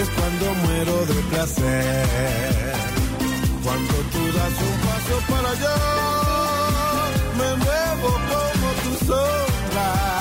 [0.00, 2.74] es cuando muero de placer.
[3.62, 5.76] Cuando tú das un paso para allá,
[7.38, 10.19] me muevo como tu sombra.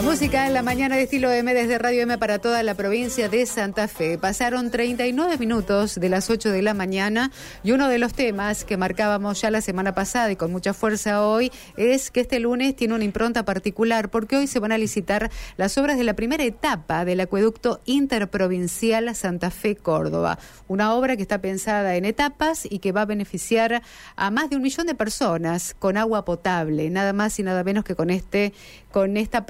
[0.00, 3.28] La música en la mañana de estilo M desde Radio M para toda la provincia
[3.28, 4.16] de Santa Fe.
[4.16, 7.30] Pasaron 39 minutos de las 8 de la mañana
[7.62, 11.26] y uno de los temas que marcábamos ya la semana pasada y con mucha fuerza
[11.26, 15.30] hoy es que este lunes tiene una impronta particular porque hoy se van a licitar
[15.58, 20.38] las obras de la primera etapa del acueducto interprovincial Santa Fe-Córdoba.
[20.66, 23.82] Una obra que está pensada en etapas y que va a beneficiar
[24.16, 27.84] a más de un millón de personas con agua potable, nada más y nada menos
[27.84, 28.54] que con este
[28.90, 29.46] con esta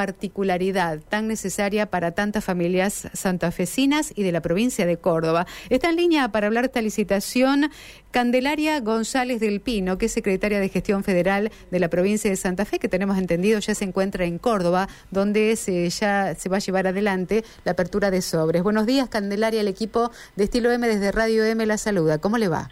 [1.09, 5.47] tan necesaria para tantas familias santafesinas y de la provincia de Córdoba.
[5.69, 7.71] Está en línea para hablar de esta licitación
[8.11, 12.65] Candelaria González del Pino, que es secretaria de Gestión Federal de la provincia de Santa
[12.65, 16.61] Fe, que tenemos entendido ya se encuentra en Córdoba, donde se, ya se va a
[16.61, 18.63] llevar adelante la apertura de sobres.
[18.63, 22.19] Buenos días, Candelaria, el equipo de Estilo M desde Radio M la saluda.
[22.19, 22.71] ¿Cómo le va?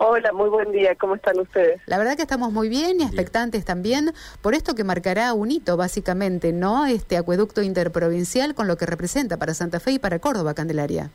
[0.00, 0.94] Hola, muy buen día.
[0.94, 1.80] ¿Cómo están ustedes?
[1.86, 5.76] La verdad que estamos muy bien y expectantes también por esto que marcará un hito,
[5.76, 6.86] básicamente, ¿no?
[6.86, 11.10] Este acueducto interprovincial con lo que representa para Santa Fe y para Córdoba, Candelaria.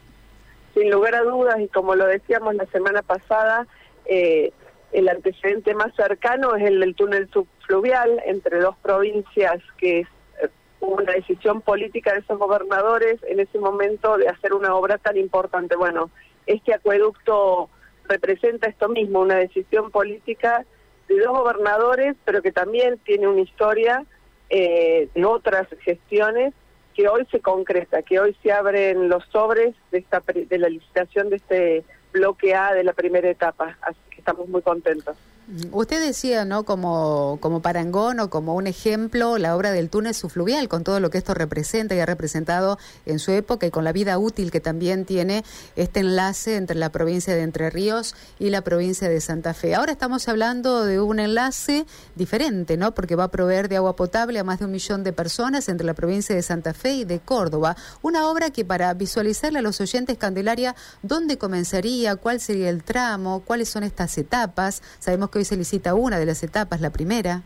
[0.74, 3.68] Sin lugar a dudas, y como lo decíamos la semana pasada,
[4.04, 4.52] eh,
[4.92, 10.08] el antecedente más cercano es el del túnel subfluvial entre dos provincias que es
[10.42, 10.50] eh,
[10.82, 15.78] una decisión política de esos gobernadores en ese momento de hacer una obra tan importante.
[15.78, 16.10] Bueno,
[16.48, 17.70] este acueducto
[18.08, 20.66] representa esto mismo, una decisión política
[21.08, 24.06] de dos gobernadores, pero que también tiene una historia
[24.50, 26.54] eh, de otras gestiones
[26.94, 31.30] que hoy se concreta, que hoy se abren los sobres de, esta, de la licitación
[31.30, 33.78] de este bloque A de la primera etapa.
[33.82, 35.18] Así que estamos muy contentos.
[35.72, 36.64] Usted decía, ¿no?
[36.64, 41.10] Como, como parangón o como un ejemplo, la obra del túnel subfluvial, con todo lo
[41.10, 44.62] que esto representa y ha representado en su época y con la vida útil que
[44.62, 45.44] también tiene
[45.76, 49.76] este enlace entre la provincia de Entre Ríos y la provincia de Santa Fe.
[49.76, 52.94] Ahora estamos hablando de un enlace diferente, ¿no?
[52.94, 55.86] Porque va a proveer de agua potable a más de un millón de personas entre
[55.86, 57.76] la provincia de Santa Fe y de Córdoba.
[58.02, 62.16] Una obra que para visualizarle a los oyentes, Candelaria, ¿dónde comenzaría?
[62.16, 63.42] ¿Cuál sería el tramo?
[63.42, 64.82] ¿Cuáles son estas etapas?
[65.00, 67.42] Sabemos que hoy se licita una de las etapas, la primera.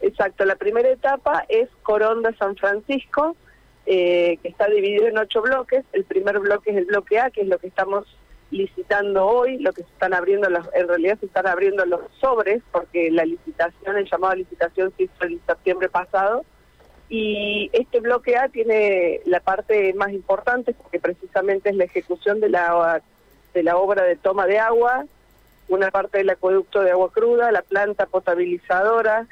[0.00, 3.36] Exacto, la primera etapa es Coronda San Francisco,
[3.84, 5.84] eh, que está dividido en ocho bloques.
[5.92, 8.06] El primer bloque es el bloque A, que es lo que estamos
[8.50, 12.62] licitando hoy, lo que se están abriendo, los, en realidad se están abriendo los sobres,
[12.72, 16.44] porque la licitación, el llamado a licitación se hizo en septiembre pasado.
[17.10, 22.48] Y este bloque A tiene la parte más importante, porque precisamente es la ejecución de
[22.48, 23.02] la,
[23.52, 25.04] de la obra de toma de agua,
[25.68, 29.26] una parte del acueducto de agua cruda, la planta potabilizadora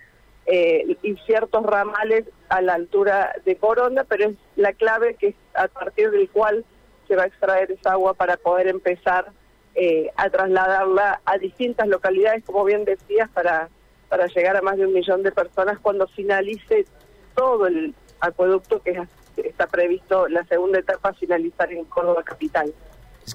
[0.47, 5.35] eh, y ciertos ramales a la altura de Coronda, pero es la clave que es
[5.55, 6.65] a partir del cual
[7.09, 9.33] se va a extraer esa agua para poder empezar
[9.75, 13.69] eh, a trasladarla a distintas localidades, como bien decías, para,
[14.09, 16.87] para llegar a más de un millón de personas cuando finalice
[17.35, 19.03] todo el acueducto que
[19.37, 22.73] está previsto la segunda etapa finalizar en Córdoba Capital.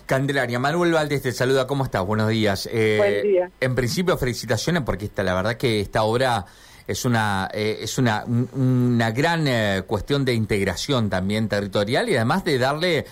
[0.05, 2.05] Candelaria, Manuel Valdés te saluda, ¿cómo estás?
[2.05, 2.69] Buenos días.
[2.71, 3.51] Eh, Buen día.
[3.59, 6.45] En principio, felicitaciones porque esta, la verdad que esta obra
[6.87, 12.43] es una, eh, es una, una gran eh, cuestión de integración también territorial y además
[12.43, 13.05] de darle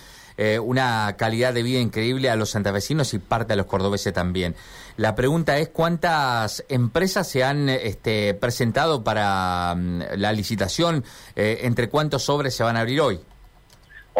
[0.62, 4.54] una calidad de vida increíble a los santafesinos y parte a los cordobeses también.
[4.96, 11.02] La pregunta es cuántas empresas se han este, presentado para mm, la licitación,
[11.34, 13.18] entre cuántos sobres se van a abrir hoy.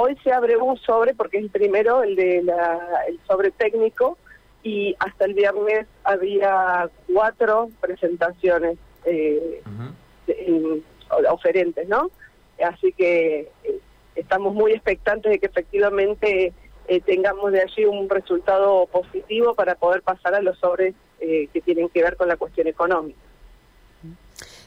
[0.00, 4.16] Hoy se abre un sobre porque es el primero, el de el sobre técnico,
[4.62, 9.60] y hasta el viernes había cuatro presentaciones eh,
[11.28, 12.12] oferentes, ¿no?
[12.64, 13.80] Así que eh,
[14.14, 16.52] estamos muy expectantes de que efectivamente
[16.86, 21.88] eh, tengamos de allí un resultado positivo para poder pasar a los sobres que tienen
[21.88, 23.18] que ver con la cuestión económica.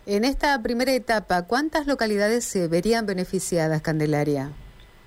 [0.05, 4.51] En esta primera etapa, ¿cuántas localidades se verían beneficiadas, Candelaria?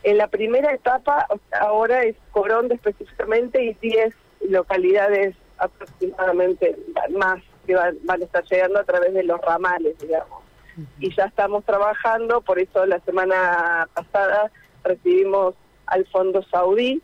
[0.05, 1.27] En la primera etapa,
[1.59, 4.15] ahora es Coronda específicamente y 10
[4.51, 6.77] localidades aproximadamente
[7.17, 10.43] más que van, a estar llegando a través de los ramales, digamos.
[10.99, 14.51] Y ya estamos trabajando, por eso la semana pasada
[14.83, 15.55] recibimos
[15.87, 17.01] al Fondo Saudí,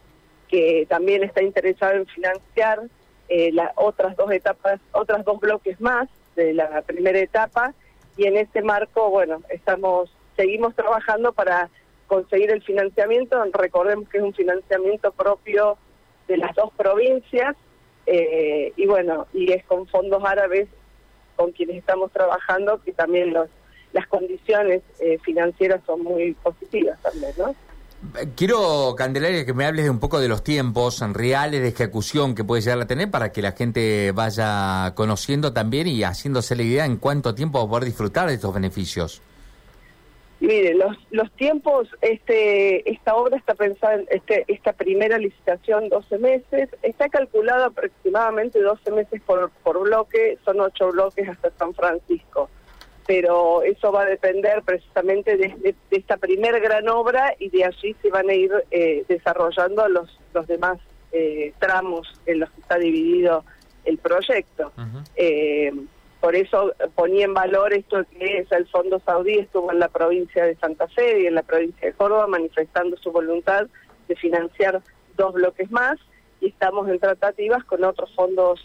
[0.49, 2.83] que también está interesado en financiar
[3.31, 6.07] eh, las otras dos etapas, otras dos bloques más
[6.37, 7.73] de la primera etapa,
[8.19, 11.71] y en ese marco, bueno, estamos, seguimos trabajando para
[12.11, 13.41] conseguir el financiamiento.
[13.53, 15.79] Recordemos que es un financiamiento propio
[16.27, 17.55] de las dos provincias
[18.05, 20.69] eh, y bueno, y es con fondos árabes
[21.37, 23.49] con quienes estamos trabajando que también los
[23.93, 27.55] las condiciones eh, financieras son muy positivas también, ¿no?
[28.37, 32.45] Quiero, Candelaria, que me hables de un poco de los tiempos reales de ejecución que
[32.45, 36.87] puede llegar a tener para que la gente vaya conociendo también y haciéndose la idea
[36.87, 39.21] en cuánto tiempo va a poder disfrutar de estos beneficios.
[40.41, 46.19] Mire, los, los tiempos, este, esta obra está pensada, en este, esta primera licitación 12
[46.19, 52.49] meses, está calculada aproximadamente 12 meses por, por bloque, son 8 bloques hasta San Francisco.
[53.07, 58.09] Pero eso va a depender precisamente de, esta primer gran obra y de allí se
[58.09, 60.79] van a ir eh, desarrollando los, los demás
[61.13, 63.45] eh, tramos en los que está dividido
[63.85, 64.73] el proyecto.
[65.17, 65.73] Eh,
[66.21, 70.45] por eso ponía en valor esto que es el Fondo Saudí estuvo en la provincia
[70.45, 73.67] de Santa Fe y en la provincia de Córdoba manifestando su voluntad
[74.09, 74.83] de financiar
[75.17, 75.99] dos bloques más
[76.41, 78.61] y estamos en tratativas con otros fondos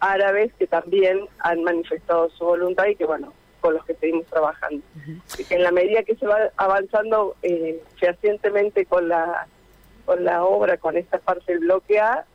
[0.00, 4.84] árabes que también han manifestado su voluntad y que bueno con los que seguimos trabajando.
[5.48, 9.46] que en la medida que se va avanzando eh, fehacientemente con la,
[10.04, 12.26] con la obra, con esta parte del bloque A,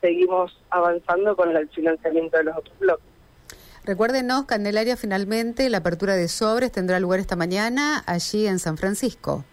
[0.00, 3.11] seguimos avanzando con el financiamiento de los otros bloques.
[3.84, 9.44] Recuérdenos, Candelaria, finalmente la apertura de sobres tendrá lugar esta mañana allí en San Francisco.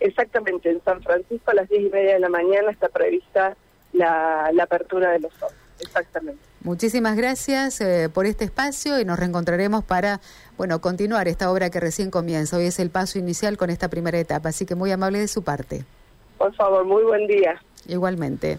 [0.00, 3.56] Exactamente, en San Francisco a las diez y media de la mañana está prevista
[3.92, 5.56] la, la apertura de los sobres.
[5.80, 6.40] Exactamente.
[6.62, 10.20] Muchísimas gracias eh, por este espacio y nos reencontraremos para,
[10.58, 12.56] bueno, continuar esta obra que recién comienza.
[12.58, 15.42] Hoy es el paso inicial con esta primera etapa, así que muy amable de su
[15.42, 15.84] parte.
[16.36, 17.62] Por favor, muy buen día.
[17.86, 18.58] Igualmente.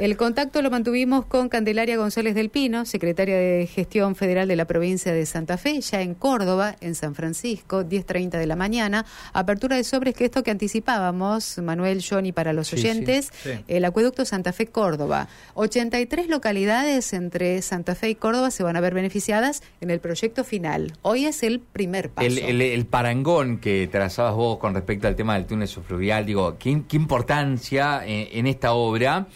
[0.00, 4.66] El contacto lo mantuvimos con Candelaria González del Pino, secretaria de Gestión Federal de la
[4.66, 9.04] provincia de Santa Fe, ya en Córdoba, en San Francisco, 10.30 de la mañana.
[9.32, 13.32] Apertura de sobres que esto que anticipábamos, Manuel, Johnny, para los oyentes,
[13.68, 15.28] el acueducto Santa Fe Córdoba.
[15.54, 20.44] 83 localidades entre Santa Fe y Córdoba se van a ver beneficiadas en el proyecto
[20.44, 20.92] final.
[21.02, 22.28] Hoy es el primer paso.
[22.28, 28.04] El, parangón que trazabas vos con respecto al tema del túnel subfluvial, digo, qué, importancia
[28.04, 29.26] en, eh, en esta obra.